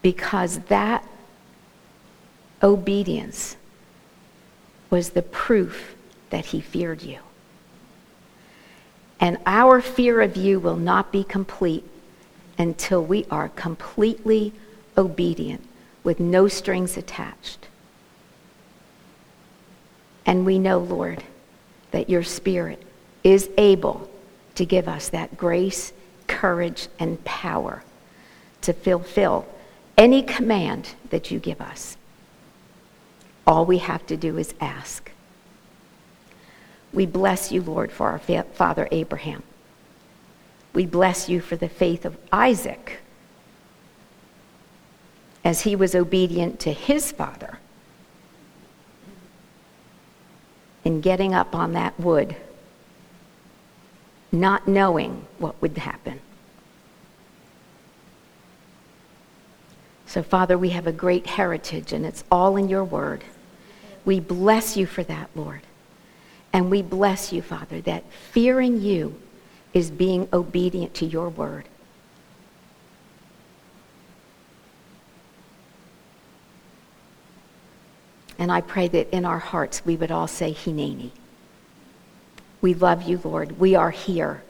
Because 0.02 0.60
that 0.60 1.06
obedience 2.64 3.58
was 4.90 5.12
the 5.12 5.22
proof 5.22 5.96
that 6.30 6.46
he 6.46 6.62
feared 6.62 7.02
you. 7.02 7.20
And 9.20 9.38
our 9.46 9.82
fear 9.82 10.22
of 10.22 10.36
you 10.36 10.60
will 10.60 10.78
not 10.78 11.12
be 11.12 11.24
complete 11.24 11.84
until 12.58 13.04
we 13.04 13.26
are 13.30 13.50
completely 13.50 14.54
obedient 14.98 15.64
with 16.04 16.20
no 16.20 16.48
strings 16.48 16.98
attached. 16.98 17.68
And 20.26 20.46
we 20.46 20.60
know, 20.60 20.80
Lord, 20.80 21.24
that 21.92 22.10
your 22.10 22.24
Spirit 22.24 22.84
is 23.24 23.50
able 23.58 24.11
to 24.56 24.66
give 24.66 24.88
us 24.88 25.10
that 25.10 25.38
grace, 25.38 25.94
courage, 26.28 26.88
and 27.00 27.24
power 27.24 27.84
to 28.62 28.74
fulfill 28.74 29.46
any 29.98 30.22
command 30.22 30.90
that 31.10 31.32
you 31.32 31.40
give 31.40 31.62
us. 31.62 31.98
All 33.46 33.66
we 33.66 33.80
have 33.80 34.06
to 34.08 34.18
do 34.18 34.38
is 34.38 34.54
ask. 34.60 35.12
We 36.94 37.06
bless 37.06 37.52
you, 37.52 37.62
Lord, 37.62 37.92
for 37.92 38.10
our 38.10 38.44
father 38.54 38.88
Abraham. 38.92 39.44
We 40.74 40.86
bless 40.86 41.28
you 41.28 41.42
for 41.42 41.56
the 41.56 41.70
faith 41.70 42.06
of 42.06 42.18
Isaac 42.32 43.00
as 45.44 45.62
he 45.62 45.76
was 45.76 45.96
obedient 45.96 46.60
to 46.62 46.72
his 46.72 47.12
father 47.12 47.60
in 50.84 51.02
getting 51.02 51.34
up 51.34 51.56
on 51.56 51.74
that 51.74 52.00
wood, 52.00 52.36
not 54.32 54.68
knowing 54.68 55.26
what 55.38 55.62
would 55.62 55.78
happen. 55.78 56.20
So, 60.06 60.22
Father, 60.24 60.58
we 60.58 60.70
have 60.70 60.88
a 60.88 60.92
great 60.92 61.26
heritage, 61.26 61.94
and 61.94 62.06
it's 62.06 62.24
all 62.32 62.58
in 62.58 62.68
your 62.68 62.84
word. 62.84 63.24
We 64.04 64.20
bless 64.20 64.76
you 64.76 64.86
for 64.86 65.04
that, 65.04 65.30
Lord. 65.36 65.62
And 66.54 66.70
we 66.70 66.82
bless 66.82 67.32
you, 67.32 67.42
Father, 67.42 67.80
that 67.82 68.04
fearing 68.12 68.82
you 68.82 69.16
is 69.74 69.90
being 69.90 70.28
obedient 70.34 70.94
to 70.96 71.06
your 71.06 71.30
word. 71.30 71.66
And 78.38 78.52
I 78.52 78.60
pray 78.60 78.88
that 78.90 79.16
in 79.16 79.24
our 79.24 79.40
hearts 79.40 79.86
we 79.86 79.96
would 79.96 80.12
all 80.12 80.28
say, 80.28 80.52
Hineni. 80.54 81.12
We 82.62 82.74
love 82.74 83.04
you, 83.04 83.20
Lord. 83.24 83.60
We 83.60 83.76
are 83.76 83.92
here. 83.92 84.44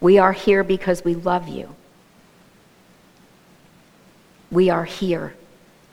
We 0.00 0.18
are 0.18 0.32
here 0.32 0.62
because 0.62 1.04
we 1.04 1.14
love 1.14 1.48
you. 1.48 1.74
We 4.50 4.70
are 4.70 4.84
here 4.84 5.34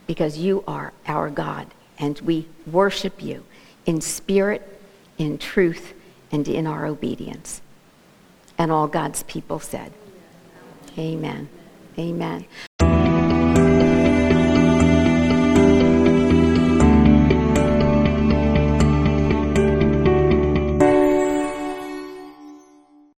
because 0.05 0.37
you 0.37 0.63
are 0.67 0.93
our 1.07 1.29
God, 1.29 1.67
and 1.97 2.19
we 2.19 2.47
worship 2.67 3.23
you 3.23 3.43
in 3.85 4.01
spirit, 4.01 4.79
in 5.17 5.37
truth, 5.37 5.93
and 6.31 6.47
in 6.47 6.67
our 6.67 6.85
obedience. 6.85 7.61
And 8.57 8.71
all 8.71 8.87
God's 8.87 9.23
people 9.23 9.59
said, 9.59 9.91
Amen. 10.97 11.49
Amen. 11.97 12.45